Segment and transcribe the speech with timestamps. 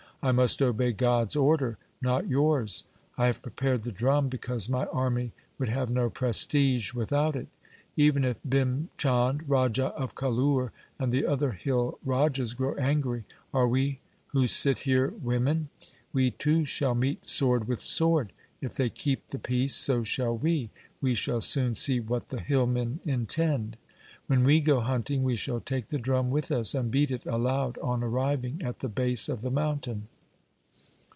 [0.23, 2.83] I must obey God's order, not yours.
[3.17, 7.47] I have prepared the drum because my army would have no prestige without it.
[7.95, 10.69] Even if Bhim Chand, Raja of Kahlur,
[10.99, 15.69] and the other hill rajas grow angry, are we who sit here women?
[16.13, 18.31] We too shall meet sword with sword.
[18.61, 20.69] If they keep the peace, so shall we.
[21.01, 23.75] We shall soon see what the hillmen intend.
[24.27, 27.77] When we go hunting, we shall take the drum with us, and beat it aloud
[27.79, 30.07] on arriving at the base of the mountain.'